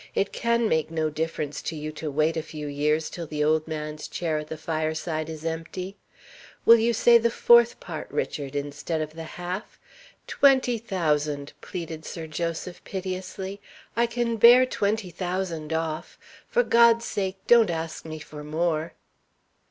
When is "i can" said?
13.95-14.37